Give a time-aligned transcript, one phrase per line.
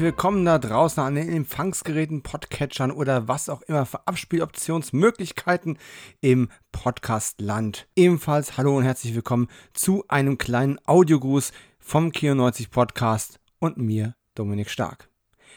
[0.00, 5.78] willkommen da draußen an den Empfangsgeräten, Podcatchern oder was auch immer für Abspieloptionsmöglichkeiten
[6.22, 7.86] im Podcastland.
[7.96, 14.14] Ebenfalls hallo und herzlich willkommen zu einem kleinen Audiogruß vom Kio 90 Podcast und mir,
[14.34, 15.10] Dominik Stark.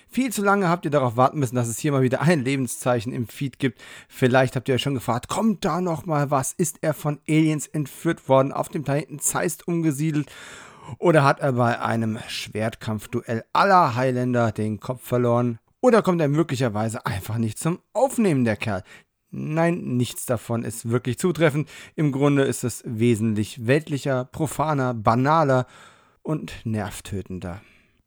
[0.09, 3.13] Viel zu lange habt ihr darauf warten müssen, dass es hier mal wieder ein Lebenszeichen
[3.13, 3.81] im Feed gibt.
[4.09, 6.51] Vielleicht habt ihr euch schon gefragt, kommt da noch mal was?
[6.51, 10.29] Ist er von Aliens entführt worden, auf dem Planeten Zeist umgesiedelt?
[10.99, 15.59] Oder hat er bei einem Schwertkampfduell aller Highlander den Kopf verloren?
[15.81, 18.83] Oder kommt er möglicherweise einfach nicht zum Aufnehmen, der Kerl?
[19.31, 21.67] Nein, nichts davon ist wirklich zutreffend.
[21.95, 25.65] Im Grunde ist es wesentlich weltlicher, profaner, banaler
[26.21, 27.61] und nervtötender.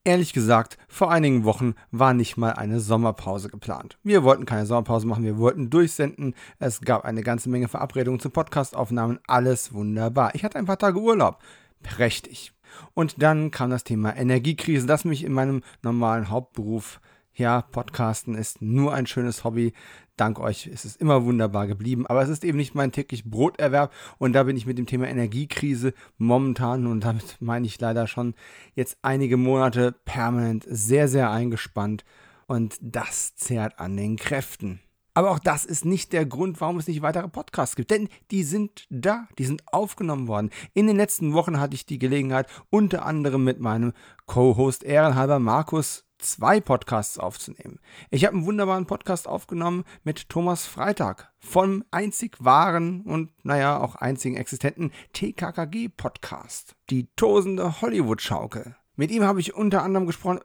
[0.05, 3.99] Ehrlich gesagt, vor einigen Wochen war nicht mal eine Sommerpause geplant.
[4.05, 6.37] Wir wollten keine Sommerpause machen, wir wollten durchsenden.
[6.61, 10.33] Es gab eine ganze Menge Verabredungen zu Podcastaufnahmen, alles wunderbar.
[10.37, 11.41] Ich hatte ein paar Tage Urlaub.
[11.83, 12.53] Prächtig.
[12.95, 17.01] Und dann kam das Thema Energiekrise, das mich in meinem normalen Hauptberuf,
[17.37, 19.75] ja, Podcasten ist nur ein schönes Hobby.
[20.17, 23.93] Dank euch ist es immer wunderbar geblieben, aber es ist eben nicht mein täglich Broterwerb
[24.17, 28.35] und da bin ich mit dem Thema Energiekrise momentan und damit meine ich leider schon
[28.75, 32.07] jetzt einige Monate permanent sehr, sehr eingespannt
[32.47, 34.81] und das zehrt an den Kräften.
[35.17, 37.91] Aber auch das ist nicht der Grund, warum es nicht weitere Podcasts gibt.
[37.91, 40.51] Denn die sind da, die sind aufgenommen worden.
[40.75, 43.95] In den letzten Wochen hatte ich die Gelegenheit, unter anderem mit meinem
[44.27, 47.79] Co-Host Ehrenhalber Markus zwei Podcasts aufzunehmen.
[48.11, 53.95] Ich habe einen wunderbaren Podcast aufgenommen mit Thomas Freitag vom einzig wahren und naja auch
[53.95, 56.77] einzigen existenten TKKG-Podcast.
[56.91, 58.77] Die tosende Hollywood-Schaukel.
[58.97, 60.41] Mit ihm habe ich unter anderem gesprochen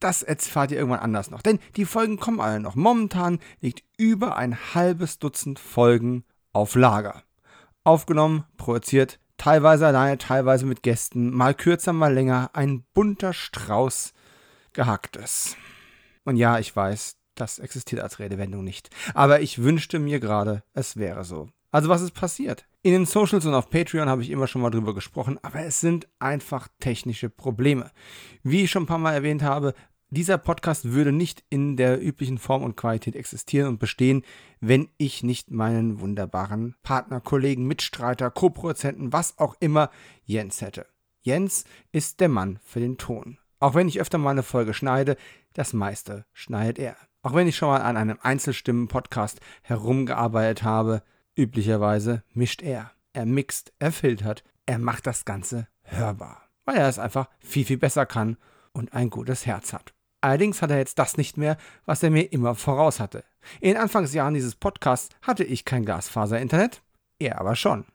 [0.00, 1.42] das erfahrt ihr irgendwann anders noch.
[1.42, 2.74] Denn die Folgen kommen alle noch.
[2.74, 7.22] Momentan liegt über ein halbes Dutzend Folgen auf Lager.
[7.84, 12.50] Aufgenommen, produziert, teilweise alleine, teilweise mit Gästen, mal kürzer, mal länger.
[12.52, 14.12] Ein bunter Strauß
[14.72, 15.56] gehacktes.
[16.24, 18.90] Und ja, ich weiß, das existiert als Redewendung nicht.
[19.14, 21.48] Aber ich wünschte mir gerade, es wäre so.
[21.72, 22.66] Also was ist passiert?
[22.82, 25.80] In den Socials und auf Patreon habe ich immer schon mal drüber gesprochen, aber es
[25.80, 27.90] sind einfach technische Probleme.
[28.42, 29.74] Wie ich schon ein paar Mal erwähnt habe,
[30.10, 34.24] dieser Podcast würde nicht in der üblichen Form und Qualität existieren und bestehen,
[34.60, 39.90] wenn ich nicht meinen wunderbaren Partner, Kollegen, Mitstreiter, Co-Produzenten, was auch immer,
[40.24, 40.86] Jens hätte.
[41.22, 43.38] Jens ist der Mann für den Ton.
[43.60, 45.16] Auch wenn ich öfter mal eine Folge schneide,
[45.52, 46.96] das meiste schneidet er.
[47.22, 51.02] Auch wenn ich schon mal an einem Einzelstimmen-Podcast herumgearbeitet habe,
[51.36, 52.90] üblicherweise mischt er.
[53.12, 56.48] Er mixt, er filtert, er macht das Ganze hörbar.
[56.64, 58.38] Weil er es einfach viel, viel besser kann
[58.72, 59.94] und ein gutes Herz hat.
[60.20, 63.24] Allerdings hat er jetzt das nicht mehr, was er mir immer voraus hatte.
[63.60, 66.82] In Anfangsjahren dieses Podcasts hatte ich kein Glasfaser-Internet,
[67.18, 67.86] er aber schon.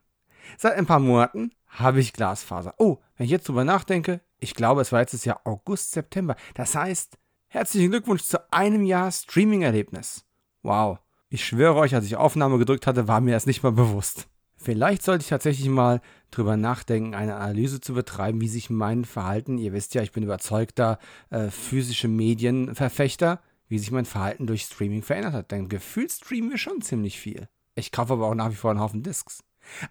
[0.57, 2.73] Seit ein paar Monaten habe ich Glasfaser.
[2.77, 6.35] Oh, wenn ich jetzt drüber nachdenke, ich glaube, es war letztes Jahr August, September.
[6.55, 10.25] Das heißt, herzlichen Glückwunsch zu einem Jahr Streaming-Erlebnis.
[10.63, 10.99] Wow.
[11.29, 14.27] Ich schwöre euch, als ich Aufnahme gedrückt hatte, war mir das nicht mal bewusst.
[14.65, 19.59] Vielleicht sollte ich tatsächlich mal drüber nachdenken, eine Analyse zu betreiben, wie sich mein Verhalten,
[19.59, 20.97] ihr wisst ja, ich bin überzeugter
[21.29, 25.51] äh, physische Medienverfechter, wie sich mein Verhalten durch Streaming verändert hat.
[25.51, 27.47] Denn gefühlt streamen wir schon ziemlich viel.
[27.75, 29.43] Ich kaufe aber auch nach wie vor einen Haufen Discs.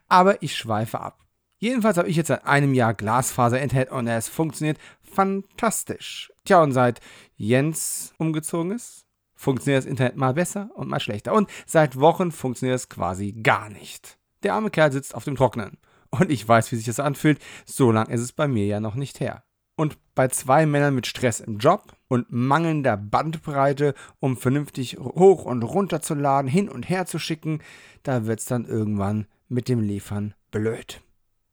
[0.09, 1.25] Aber ich schweife ab.
[1.59, 6.33] Jedenfalls habe ich jetzt seit einem Jahr Glasfaser-Internet und es funktioniert fantastisch.
[6.45, 6.99] Tja, und seit
[7.37, 11.33] Jens umgezogen ist, funktioniert das Internet mal besser und mal schlechter.
[11.33, 14.19] Und seit Wochen funktioniert es quasi gar nicht.
[14.45, 15.79] Der arme Kerl sitzt auf dem Trockenen.
[16.11, 17.41] Und ich weiß, wie sich das anfühlt.
[17.65, 19.43] So lang ist es bei mir ja noch nicht her.
[19.77, 25.65] Und bei zwei Männern mit Stress im Job und mangelnder Bandbreite, um vernünftig hoch und
[25.65, 27.61] runter zu laden, hin und her zu schicken,
[28.05, 31.01] da wird es dann irgendwann mit dem Liefern blöd.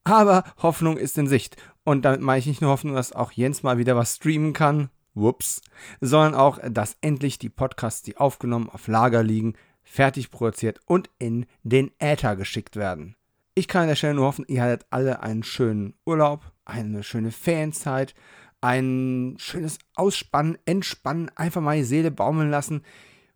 [0.04, 1.58] Aber Hoffnung ist in Sicht.
[1.84, 4.90] Und damit meine ich nicht nur Hoffnung, dass auch Jens mal wieder was streamen kann,
[5.16, 5.62] whoops,
[6.00, 9.56] sondern auch, dass endlich die Podcasts, die aufgenommen auf Lager liegen,
[9.92, 13.16] fertig produziert und in den Äther geschickt werden.
[13.56, 17.32] Ich kann an der Stelle nur hoffen, ihr hattet alle einen schönen Urlaub, eine schöne
[17.32, 18.16] Fanzeit,
[18.62, 22.84] ein schönes Ausspannen, Entspannen, einfach mal die Seele baumeln lassen.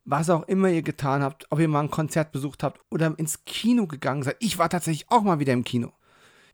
[0.05, 3.43] Was auch immer ihr getan habt, ob ihr mal ein Konzert besucht habt oder ins
[3.43, 4.37] Kino gegangen seid.
[4.39, 5.91] Ich war tatsächlich auch mal wieder im Kino.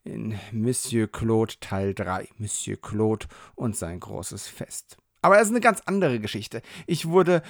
[0.03, 2.29] In Monsieur Claude Teil 3.
[2.37, 4.97] Monsieur Claude und sein großes Fest.
[5.21, 6.63] Aber das ist eine ganz andere Geschichte.
[6.87, 7.43] Ich wurde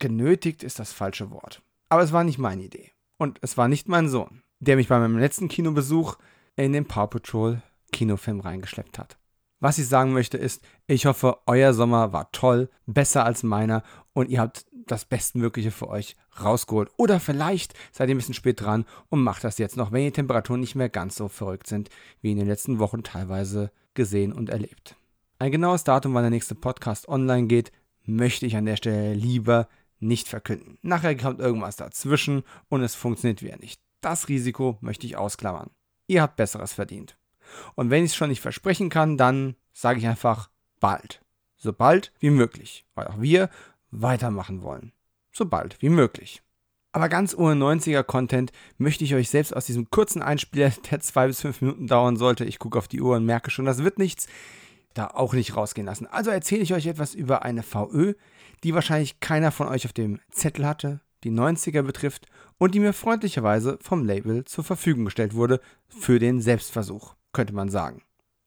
[0.00, 1.62] genötigt, ist das falsche Wort.
[1.92, 2.90] Aber es war nicht meine Idee.
[3.18, 6.16] Und es war nicht mein Sohn, der mich bei meinem letzten Kinobesuch
[6.56, 7.60] in den Paw Patrol
[7.92, 9.18] Kinofilm reingeschleppt hat.
[9.60, 13.82] Was ich sagen möchte ist, ich hoffe, euer Sommer war toll, besser als meiner
[14.14, 16.90] und ihr habt das Bestmögliche für euch rausgeholt.
[16.96, 20.12] Oder vielleicht seid ihr ein bisschen spät dran und macht das jetzt noch, wenn die
[20.12, 21.90] Temperaturen nicht mehr ganz so verrückt sind,
[22.22, 24.96] wie in den letzten Wochen teilweise gesehen und erlebt.
[25.38, 27.70] Ein genaues Datum, wann der nächste Podcast online geht,
[28.06, 29.68] möchte ich an der Stelle lieber
[30.02, 30.78] nicht verkünden.
[30.82, 33.80] Nachher kommt irgendwas dazwischen und es funktioniert wieder nicht.
[34.00, 35.70] Das Risiko möchte ich ausklammern.
[36.06, 37.16] Ihr habt Besseres verdient.
[37.74, 40.50] Und wenn ich es schon nicht versprechen kann, dann sage ich einfach
[40.80, 41.22] bald.
[41.56, 43.48] So bald wie möglich, weil auch wir
[43.90, 44.92] weitermachen wollen.
[45.30, 46.42] So bald wie möglich.
[46.92, 51.40] Aber ganz ohne 90er-Content möchte ich euch selbst aus diesem kurzen Einspieler, der zwei bis
[51.40, 54.26] fünf Minuten dauern sollte, ich gucke auf die Uhr und merke schon, das wird nichts,
[54.94, 56.06] da auch nicht rausgehen lassen.
[56.06, 58.14] Also erzähle ich euch etwas über eine VÖ,
[58.64, 62.26] die wahrscheinlich keiner von euch auf dem Zettel hatte, die 90er betrifft
[62.58, 67.68] und die mir freundlicherweise vom Label zur Verfügung gestellt wurde für den Selbstversuch, könnte man
[67.68, 68.02] sagen.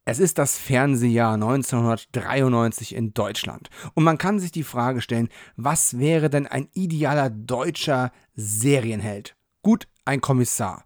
[0.07, 5.97] Es ist das Fernsehjahr 1993 in Deutschland und man kann sich die Frage stellen, was
[5.97, 9.35] wäre denn ein idealer deutscher Serienheld?
[9.63, 10.85] Gut, ein Kommissar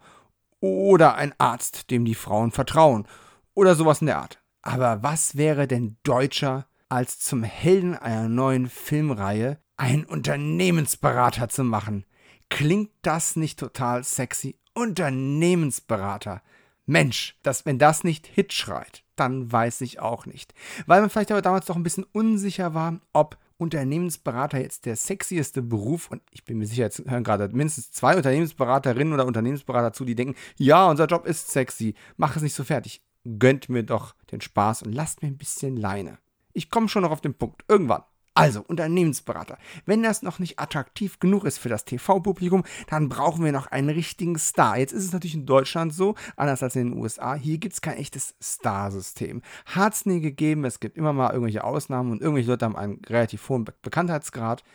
[0.61, 3.07] oder ein Arzt, dem die Frauen vertrauen
[3.53, 4.41] oder sowas in der Art.
[4.61, 12.05] Aber was wäre denn deutscher als zum Helden einer neuen Filmreihe einen Unternehmensberater zu machen?
[12.49, 14.59] Klingt das nicht total sexy?
[14.73, 16.41] Unternehmensberater.
[16.85, 20.53] Mensch, dass, wenn das nicht Hit schreit, dann weiß ich auch nicht.
[20.87, 25.61] Weil man vielleicht aber damals doch ein bisschen unsicher war, ob Unternehmensberater jetzt der sexieste
[25.61, 30.05] Beruf und ich bin mir sicher, jetzt hören gerade mindestens zwei Unternehmensberaterinnen oder Unternehmensberater zu,
[30.05, 33.03] die denken, ja, unser Job ist sexy, mach es nicht so fertig.
[33.37, 36.17] Gönnt mir doch den Spaß und lasst mir ein bisschen Leine.
[36.59, 37.63] Ich komme schon noch auf den Punkt.
[37.69, 38.03] Irgendwann.
[38.33, 39.57] Also, Unternehmensberater.
[39.85, 43.87] Wenn das noch nicht attraktiv genug ist für das TV-Publikum, dann brauchen wir noch einen
[43.87, 44.77] richtigen Star.
[44.77, 47.81] Jetzt ist es natürlich in Deutschland so, anders als in den USA, hier gibt es
[47.81, 49.41] kein echtes Star-System.
[49.67, 53.01] Hat es nie gegeben, es gibt immer mal irgendwelche Ausnahmen und irgendwelche Leute haben einen
[53.07, 54.65] relativ hohen Be Bekanntheitsgrad.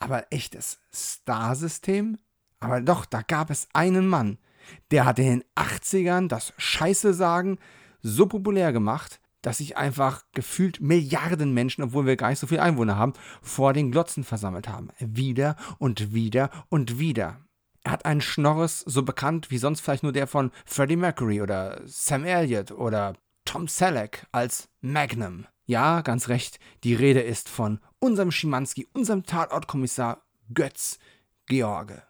[0.00, 2.18] Aber echtes Star-System?
[2.58, 4.38] Aber doch, da gab es einen Mann,
[4.90, 7.58] der hat in den 80ern das Scheiße sagen
[8.02, 12.62] so populär gemacht, dass sich einfach gefühlt Milliarden Menschen, obwohl wir gar nicht so viele
[12.62, 14.88] Einwohner haben, vor den Glotzen versammelt haben.
[14.98, 17.40] Wieder und wieder und wieder.
[17.84, 21.80] Er hat einen Schnorres so bekannt wie sonst vielleicht nur der von Freddie Mercury oder
[21.86, 23.14] Sam Elliott oder
[23.44, 25.46] Tom Selleck als Magnum.
[25.64, 30.98] Ja, ganz recht, die Rede ist von unserem Schimanski, unserem Tatortkommissar Götz
[31.46, 32.02] George.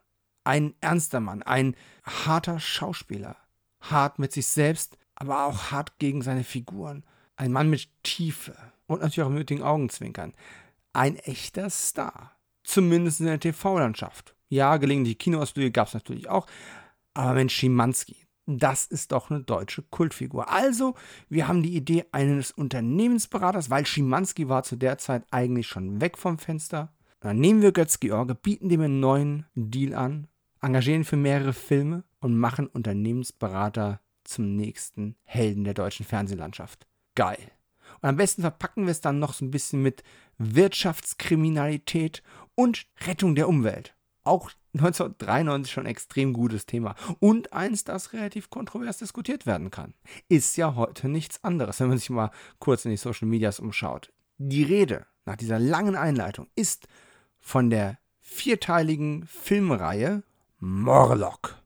[0.45, 3.37] Ein ernster Mann, ein harter Schauspieler.
[3.81, 7.05] Hart mit sich selbst, aber auch hart gegen seine Figuren.
[7.39, 8.57] Ein Mann mit Tiefe
[8.89, 10.35] und natürlich auch nötigen Augenzwinkern.
[10.93, 12.33] Ein echter Star.
[12.65, 14.35] Zumindest in der TV-Landschaft.
[14.49, 16.49] Ja, gelegentliche Kinoausflüge gab es natürlich auch.
[17.15, 20.51] Aber Mensch, Schimanski, das ist doch eine deutsche Kultfigur.
[20.51, 20.97] Also,
[21.29, 26.19] wir haben die Idee eines Unternehmensberaters, weil Schimanski war zu der Zeit eigentlich schon weg
[26.19, 26.93] vom Fenster.
[27.21, 30.27] Dann nehmen wir Götz-George, bieten dem einen neuen Deal an,
[30.61, 36.89] engagieren für mehrere Filme und machen Unternehmensberater zum nächsten Helden der deutschen Fernsehlandschaft
[37.19, 37.51] geil.
[38.01, 40.05] Und am besten verpacken wir es dann noch so ein bisschen mit
[40.39, 42.23] Wirtschaftskriminalität
[42.55, 43.97] und Rettung der Umwelt.
[44.23, 49.95] Auch 1993 schon ein extrem gutes Thema und eins, das relativ kontrovers diskutiert werden kann.
[50.29, 52.31] Ist ja heute nichts anderes, wenn man sich mal
[52.61, 54.13] kurz in die Social Medias umschaut.
[54.37, 56.87] Die Rede nach dieser langen Einleitung ist
[57.41, 60.23] von der vierteiligen Filmreihe
[60.61, 61.61] Morlock.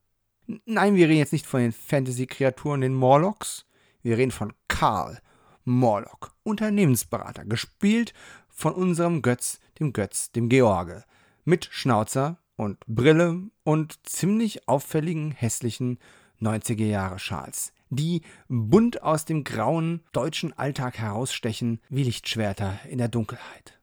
[0.65, 3.67] Nein, wir reden jetzt nicht von den Fantasy-Kreaturen, den Morlocks.
[4.03, 5.21] Wir reden von Karl,
[5.65, 8.15] Morlock, Unternehmensberater, gespielt
[8.49, 11.05] von unserem Götz, dem Götz, dem George,
[11.45, 15.99] mit Schnauzer und Brille und ziemlich auffälligen, hässlichen
[16.41, 23.09] 90er Jahre Schals, die bunt aus dem grauen deutschen Alltag herausstechen wie Lichtschwerter in der
[23.09, 23.79] Dunkelheit.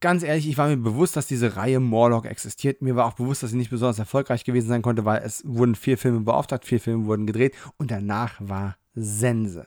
[0.00, 2.82] Ganz ehrlich, ich war mir bewusst, dass diese Reihe Morlock existiert.
[2.82, 5.74] Mir war auch bewusst, dass sie nicht besonders erfolgreich gewesen sein konnte, weil es wurden
[5.74, 9.66] vier Filme beauftragt, vier Filme wurden gedreht und danach war Sense.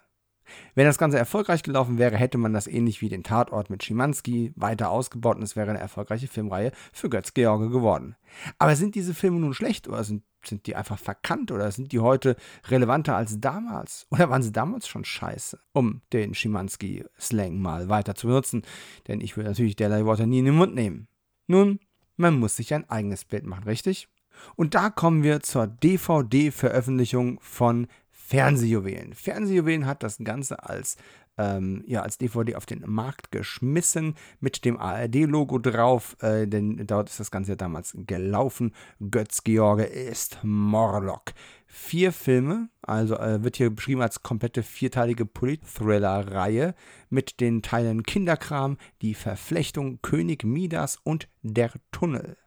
[0.76, 4.54] Wenn das Ganze erfolgreich gelaufen wäre, hätte man das ähnlich wie den Tatort mit Schimanski
[4.56, 8.16] weiter ausgebaut und es wäre eine erfolgreiche Filmreihe für Götz George geworden.
[8.58, 12.00] Aber sind diese Filme nun schlecht oder sind, sind die einfach verkannt oder sind die
[12.00, 12.36] heute
[12.68, 14.08] relevanter als damals?
[14.10, 18.64] Oder waren sie damals schon scheiße, um den Schimanski-Slang mal weiter zu benutzen?
[19.08, 21.08] Denn ich würde natürlich derlei Worte nie in den Mund nehmen.
[21.48, 21.80] Nun,
[22.18, 24.08] man muss sich ein eigenes Bild machen, richtig?
[24.56, 27.88] Und da kommen wir zur DVD-Veröffentlichung von
[28.32, 29.14] Fernsehjuwelen.
[29.14, 30.96] Fernsehjuwelen hat das Ganze als,
[31.38, 37.10] ähm, ja, als DVD auf den Markt geschmissen mit dem ARD-Logo drauf, äh, denn dort
[37.10, 38.74] ist das Ganze ja damals gelaufen.
[39.02, 41.34] Götz-George ist Morlock.
[41.68, 46.74] Vier Filme, also äh, wird hier beschrieben als komplette vierteilige Polit-Thriller-Reihe
[47.10, 52.38] mit den Teilen Kinderkram, Die Verflechtung, König Midas und Der Tunnel.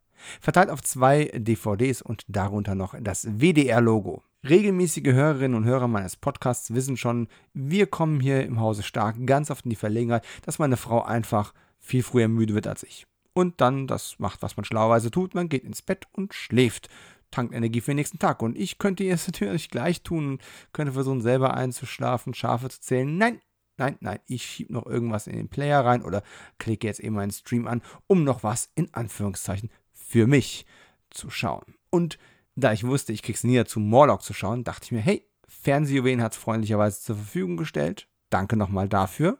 [0.40, 4.22] Verteilt auf zwei DVDs und darunter noch das WDR-Logo.
[4.46, 9.50] Regelmäßige Hörerinnen und Hörer meines Podcasts wissen schon, wir kommen hier im Hause Stark ganz
[9.50, 13.06] oft in die Verlegenheit, dass meine Frau einfach viel früher müde wird als ich.
[13.32, 15.34] und dann das macht, was man schlauerweise tut.
[15.34, 16.90] Man geht ins Bett und schläft.
[17.30, 18.42] Tankt Energie für den nächsten Tag.
[18.42, 20.38] Und ich könnte jetzt natürlich gleich tun,
[20.74, 23.16] könnte versuchen, selber einzuschlafen, Schafe zu zählen.
[23.16, 23.40] Nein,
[23.78, 26.22] nein, nein, ich schiebe noch irgendwas in den Player rein oder
[26.58, 30.66] klicke jetzt eben meinen Stream an, um noch was in Anführungszeichen für mich
[31.08, 31.76] zu schauen.
[31.88, 32.18] Und
[32.56, 36.22] da ich wusste, ich krieg's nie dazu, Morlock zu schauen, dachte ich mir, hey, Fernsehjuwelen
[36.22, 38.08] hat es freundlicherweise zur Verfügung gestellt.
[38.30, 39.38] Danke nochmal dafür.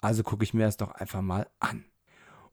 [0.00, 1.84] Also gucke ich mir das doch einfach mal an.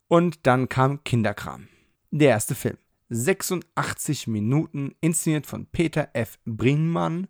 [0.07, 1.67] Und dann kam Kinderkram.
[2.11, 2.77] Der erste Film.
[3.09, 6.39] 86 Minuten, inszeniert von Peter F.
[6.45, 7.27] Brinmann.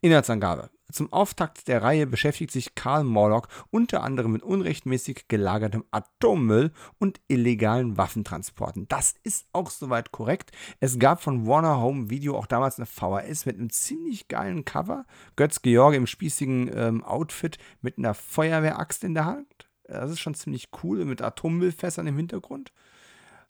[0.00, 0.70] Inhaltsangabe.
[0.94, 6.70] Zum Auftakt der Reihe beschäftigt sich Karl Morlock unter anderem mit unrechtmäßig gelagertem Atommüll
[7.00, 8.86] und illegalen Waffentransporten.
[8.86, 10.52] Das ist auch soweit korrekt.
[10.78, 15.04] Es gab von Warner Home Video auch damals eine VHS mit einem ziemlich geilen Cover.
[15.34, 19.68] Götz George im spießigen ähm, Outfit mit einer Feuerwehraxt in der Hand.
[19.88, 22.72] Das ist schon ziemlich cool mit Atommüllfässern im Hintergrund.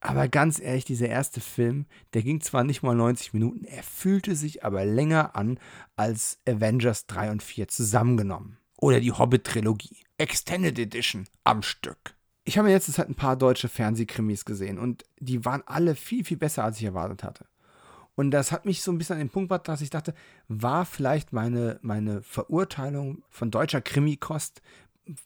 [0.06, 4.36] Aber ganz ehrlich, dieser erste Film, der ging zwar nicht mal 90 Minuten, er fühlte
[4.36, 5.58] sich aber länger an
[5.96, 8.58] als Avengers 3 und 4 zusammengenommen.
[8.76, 9.96] Oder die Hobbit-Trilogie.
[10.18, 12.16] Extended Edition am Stück.
[12.44, 16.36] Ich habe jetzt halt ein paar deutsche Fernsehkrimis gesehen und die waren alle viel, viel
[16.36, 17.46] besser, als ich erwartet hatte.
[18.14, 20.12] Und das hat mich so ein bisschen an den Punkt gebracht, dass ich dachte,
[20.48, 24.60] war vielleicht meine, meine Verurteilung von deutscher Krimikost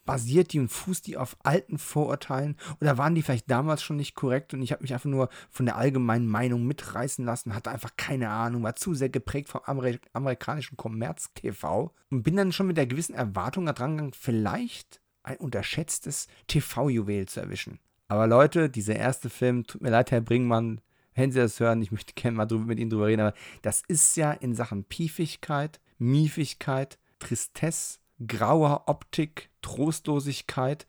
[0.05, 4.15] basiert die und fußt die auf alten Vorurteilen oder waren die vielleicht damals schon nicht
[4.15, 7.93] korrekt und ich habe mich einfach nur von der allgemeinen Meinung mitreißen lassen, hatte einfach
[7.97, 12.77] keine Ahnung, war zu sehr geprägt vom Amer amerikanischen Kommerz-TV und bin dann schon mit
[12.77, 17.79] der gewissen Erwartung da dran gegangen, vielleicht ein unterschätztes TV-Juwel zu erwischen.
[18.09, 20.81] Aber Leute, dieser erste Film, tut mir leid, Herr Bringmann,
[21.15, 23.83] wenn Sie das hören, ich möchte gerne mal drüber, mit Ihnen drüber reden, aber das
[23.87, 30.87] ist ja in Sachen Piefigkeit, Miefigkeit, Tristesse, grauer Optik, Trostlosigkeit,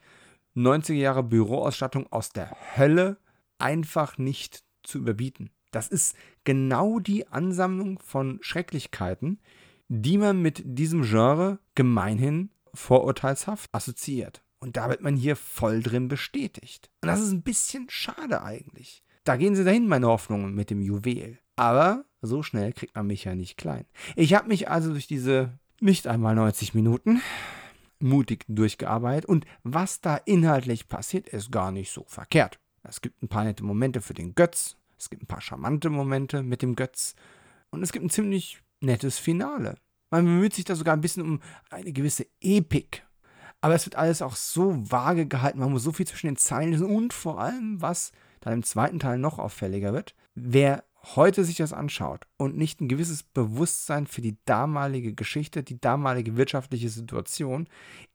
[0.55, 3.17] 90er Jahre Büroausstattung aus der Hölle
[3.57, 5.51] einfach nicht zu überbieten.
[5.71, 9.39] Das ist genau die Ansammlung von Schrecklichkeiten,
[9.87, 14.43] die man mit diesem Genre gemeinhin vorurteilshaft assoziiert.
[14.59, 16.89] Und da wird man hier voll drin bestätigt.
[17.01, 19.03] Und das ist ein bisschen schade eigentlich.
[19.23, 21.39] Da gehen sie dahin, meine Hoffnungen mit dem Juwel.
[21.55, 23.85] Aber so schnell kriegt man mich ja nicht klein.
[24.15, 27.21] Ich habe mich also durch diese nicht einmal 90 Minuten
[27.99, 32.59] mutig durchgearbeitet und was da inhaltlich passiert, ist gar nicht so verkehrt.
[32.83, 36.43] Es gibt ein paar nette Momente für den Götz, es gibt ein paar charmante Momente
[36.43, 37.15] mit dem Götz
[37.71, 39.75] und es gibt ein ziemlich nettes Finale.
[40.11, 43.05] Man bemüht sich da sogar ein bisschen um eine gewisse Epik.
[43.61, 46.71] Aber es wird alles auch so vage gehalten, man muss so viel zwischen den Zeilen
[46.71, 51.57] lesen und vor allem, was dann im zweiten Teil noch auffälliger wird, wer heute sich
[51.57, 57.67] das anschaut und nicht ein gewisses Bewusstsein für die damalige Geschichte, die damalige wirtschaftliche Situation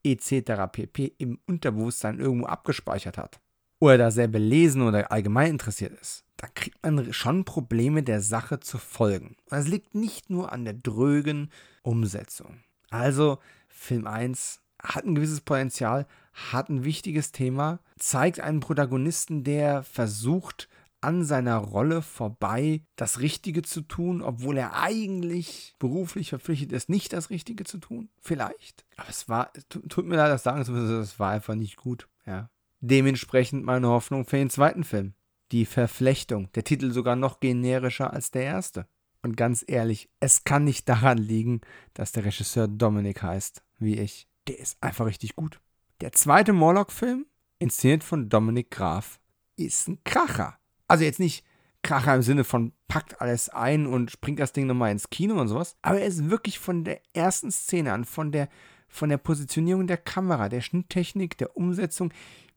[0.03, 0.71] etc.
[0.71, 1.15] pp.
[1.19, 3.41] im Unterbewusstsein irgendwo abgespeichert hat
[3.85, 8.61] oder da sehr belesen oder allgemein interessiert ist, da kriegt man schon Probleme der Sache
[8.61, 9.37] zu folgen.
[9.51, 11.51] Und das liegt nicht nur an der drögen
[11.83, 12.63] Umsetzung.
[12.91, 13.39] Also
[13.69, 20.69] Film 1 hat ein gewisses Potenzial, hat ein wichtiges Thema, zeigt einen Protagonisten, der versucht,
[21.05, 27.13] an seiner Rolle vorbei, das Richtige zu tun, obwohl er eigentlich beruflich verpflichtet ist, nicht
[27.13, 28.09] das Richtige zu tun?
[28.21, 28.85] Vielleicht.
[28.97, 32.09] Aber es war, tut mir leid, das sagen zu müssen, es war einfach nicht gut.
[32.27, 32.51] Ja.
[32.81, 35.15] Dementsprechend meine Hoffnung für den zweiten Film.
[35.53, 36.51] Die Verflechtung.
[36.55, 38.87] Der Titel sogar noch generischer als der erste.
[39.23, 41.63] Und ganz ehrlich, es kann nicht daran liegen,
[41.95, 44.29] dass der Regisseur Dominik heißt, wie ich.
[44.49, 45.61] Der ist einfach richtig gut.
[46.03, 47.25] Der zweite Morlock-Film,
[47.59, 49.21] inszeniert von Dominik Graf,
[49.57, 50.59] ist ein Kracher.
[50.89, 51.45] Also jetzt nicht
[51.83, 55.49] Kracher im Sinne von packt alles ein und springt das Ding nochmal ins Kino und
[55.49, 55.77] sowas.
[55.83, 58.49] Aber er ist wirklich von der ersten Szene an, von der,
[58.89, 62.13] von der Positionierung der Kamera, der Schnitttechnik, der Umsetzung,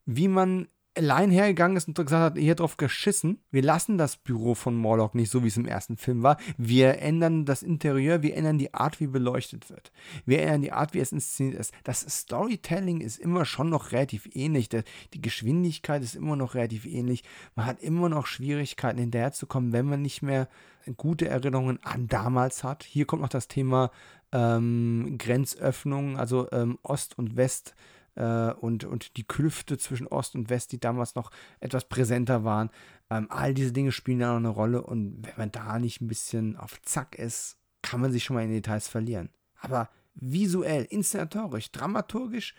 [0.06, 0.68] wie man
[0.98, 3.42] allein hergegangen ist und gesagt hat, hier drauf geschissen.
[3.52, 6.38] Wir lassen das Büro von Morlock nicht so, wie es im ersten Film war.
[6.58, 9.92] Wir ändern das Interieur, wir ändern die Art, wie beleuchtet wird.
[10.26, 11.74] Wir ändern die Art, wie es inszeniert ist.
[11.84, 14.70] Das Storytelling ist immer schon noch relativ ähnlich.
[14.70, 17.24] Die Geschwindigkeit ist immer noch relativ ähnlich.
[17.56, 20.48] Man hat immer noch Schwierigkeiten, hinterherzukommen, wenn man nicht mehr
[20.96, 22.84] gute Erinnerungen an damals hat.
[22.84, 23.92] Hier kommt noch das Thema
[24.32, 27.76] ähm, Grenzöffnung, also ähm, Ost und West
[28.18, 32.70] äh, und, und die Klüfte zwischen Ost und West, die damals noch etwas präsenter waren.
[33.10, 36.08] Ähm, all diese Dinge spielen da noch eine Rolle und wenn man da nicht ein
[36.08, 39.30] bisschen auf Zack ist, kann man sich schon mal in Details verlieren.
[39.60, 42.56] Aber visuell, inszenatorisch, dramaturgisch,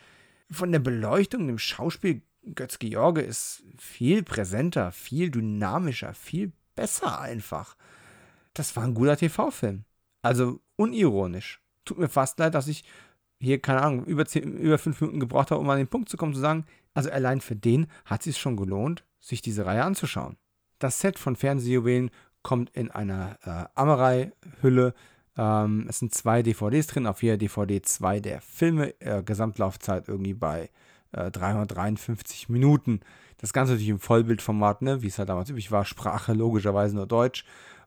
[0.51, 2.23] von der Beleuchtung, dem Schauspiel,
[2.55, 7.77] Götz George ist viel präsenter, viel dynamischer, viel besser einfach.
[8.55, 9.85] Das war ein guter TV-Film.
[10.23, 11.61] Also unironisch.
[11.85, 12.85] Tut mir fast leid, dass ich
[13.41, 16.17] hier, keine Ahnung, über, zehn, über fünf Minuten gebraucht habe, um an den Punkt zu
[16.17, 16.65] kommen, zu sagen,
[16.95, 20.37] also allein für den hat es sich schon gelohnt, sich diese Reihe anzuschauen.
[20.79, 22.11] Das Set von Fernsehjuwelen
[22.43, 24.95] kommt in einer äh, Amerei-Hülle.
[25.37, 30.35] Ähm, es sind zwei DVDs drin, auf jeder DVD zwei der Filme, äh, Gesamtlaufzeit irgendwie
[30.35, 30.71] bei
[31.13, 33.01] äh, 353 Minuten.
[33.39, 37.07] Das Ganze natürlich im Vollbildformat, ne, wie es halt damals üblich war, Sprache logischerweise nur
[37.07, 37.45] Deutsch.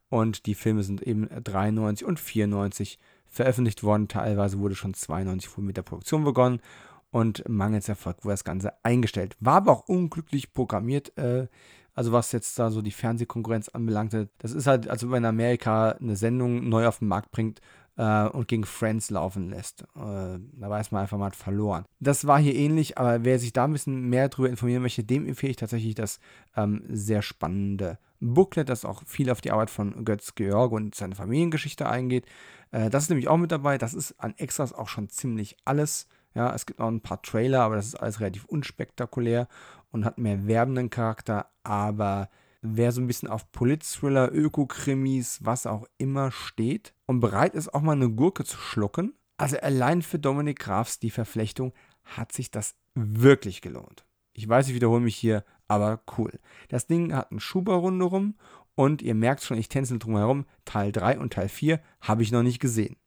[0.10, 3.00] Und die Filme sind eben 93 und 94
[3.32, 4.08] veröffentlicht worden.
[4.08, 6.62] Teilweise wurde schon 92 mit der Produktion begonnen
[7.10, 9.36] und mangels Erfolg wurde das Ganze eingestellt.
[9.40, 11.18] War aber auch unglücklich programmiert.
[11.18, 11.48] Äh,
[11.94, 14.30] also was jetzt da so die Fernsehkonkurrenz anbelangte.
[14.38, 17.62] Das ist halt, als wenn man in Amerika eine Sendung neu auf den Markt bringt
[18.02, 19.84] äh, und gegen Friends laufen lässt.
[19.84, 21.86] Äh, da weiß man einfach, man hat verloren.
[22.00, 25.28] Das war hier ähnlich, aber wer sich da ein bisschen mehr darüber informieren möchte, dem
[25.28, 26.20] empfehle ich tatsächlich das
[26.56, 31.14] ähm, sehr spannende Booklet, das auch viel auf die Arbeit von Götz Georg und seine
[31.14, 32.26] Familiengeschichte eingeht.
[32.72, 33.78] Äh, das ist nämlich auch mit dabei.
[33.78, 36.08] Das ist an Extras auch schon ziemlich alles.
[36.34, 39.48] Ja, es gibt noch ein paar Trailer, aber das ist alles relativ unspektakulär
[39.92, 41.52] und hat mehr werbenden Charakter.
[41.64, 42.30] Aber
[42.62, 47.82] wer so ein bisschen auf Polit-Thriller, Öko-Krimis, was auch immer steht und bereit ist, auch
[47.82, 52.76] mal eine Gurke zu schlucken, also allein für Dominik Grafs die Verflechtung hat sich das
[52.94, 54.06] wirklich gelohnt.
[54.34, 56.40] Ich weiß, ich wiederhole mich hier, aber cool.
[56.70, 58.36] Das Ding hat einen Schuber rundherum
[58.76, 60.46] und ihr merkt schon, ich tänzel drumherum.
[60.66, 62.98] Teil 3 und Teil 4 habe ich noch nicht gesehen.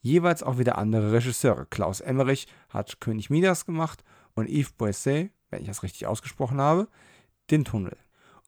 [0.00, 1.66] Jeweils auch wieder andere Regisseure.
[1.66, 4.02] Klaus Emmerich hat König Midas gemacht
[4.34, 6.88] und Yves Boisset, wenn ich das richtig ausgesprochen habe,
[7.50, 7.96] den Tunnel.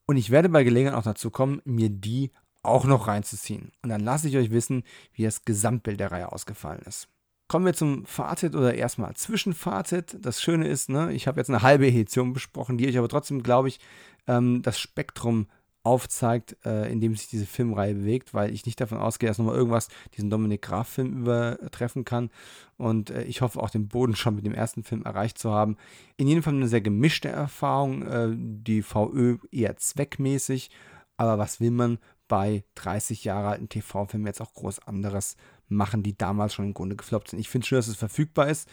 [0.07, 2.31] Und ich werde bei Gelegenheit auch dazu kommen, mir die
[2.63, 3.73] auch noch reinzuziehen.
[3.83, 7.09] Und dann lasse ich euch wissen, wie das Gesamtbild der Reihe ausgefallen ist.
[7.47, 10.17] Kommen wir zum Fazit oder erstmal Zwischenfazit.
[10.21, 13.43] Das Schöne ist, ne, ich habe jetzt eine halbe Edition besprochen, die euch aber trotzdem,
[13.43, 13.81] glaube ich,
[14.27, 15.47] ähm, das Spektrum
[15.85, 19.55] aufzeigt, äh, in dem sich diese Filmreihe bewegt, weil ich nicht davon ausgehe, dass nochmal
[19.55, 22.31] irgendwas diesen Dominik Graf-Film übertreffen kann.
[22.79, 25.77] Und äh, ich hoffe auch den Boden schon mit dem ersten Film erreicht zu haben.
[26.17, 30.71] In jedem Fall eine sehr gemischte Erfahrung, äh, die VÖ eher zweckmäßig,
[31.19, 35.37] aber was will man bei 30 Jahre alten TV-Filmen jetzt auch groß anderes
[35.69, 37.39] machen, die damals schon im Grunde gefloppt sind.
[37.39, 38.69] Ich finde schön, dass es verfügbar ist.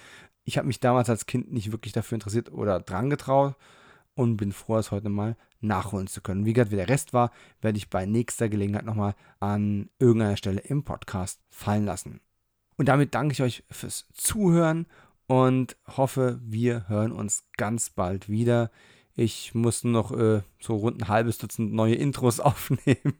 [0.45, 3.55] Ich habe mich damals als Kind nicht wirklich dafür interessiert oder dran getraut
[4.21, 6.45] und bin froh, es heute mal nachholen zu können.
[6.45, 10.61] Wie gesagt, wie der Rest war, werde ich bei nächster Gelegenheit nochmal an irgendeiner Stelle
[10.61, 12.21] im Podcast fallen lassen.
[12.77, 14.85] Und damit danke ich euch fürs Zuhören
[15.25, 18.69] und hoffe, wir hören uns ganz bald wieder.
[19.15, 23.15] Ich muss noch äh, so rund ein halbes Dutzend neue Intros aufnehmen,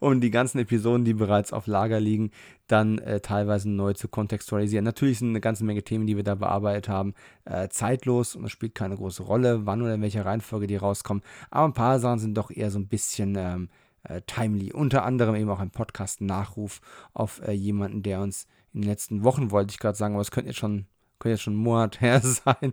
[0.00, 2.30] um die ganzen Episoden, die bereits auf Lager liegen,
[2.66, 4.84] dann äh, teilweise neu zu kontextualisieren.
[4.84, 8.52] Natürlich sind eine ganze Menge Themen, die wir da bearbeitet haben, äh, zeitlos und es
[8.52, 11.22] spielt keine große Rolle, wann oder in welcher Reihenfolge die rauskommen.
[11.50, 13.68] Aber ein paar Sachen sind doch eher so ein bisschen ähm,
[14.04, 14.72] äh, timely.
[14.72, 16.80] Unter anderem eben auch ein Podcast-Nachruf
[17.12, 20.30] auf äh, jemanden, der uns in den letzten Wochen, wollte ich gerade sagen, aber es
[20.30, 20.86] könnte jetzt schon
[21.18, 22.72] könnte jetzt schon einen Monat her sein,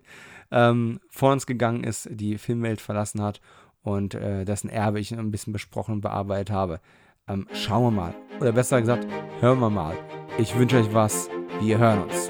[0.52, 3.42] ähm, vor uns gegangen ist, die Filmwelt verlassen hat
[3.82, 6.80] und äh, dessen Erbe ich ein bisschen besprochen und bearbeitet habe.
[7.28, 8.16] Ähm, schauen wir mal.
[8.40, 9.08] Oder besser gesagt,
[9.40, 9.96] hören wir mal.
[10.38, 11.30] Ich wünsche euch was.
[11.62, 12.30] Wir hören uns.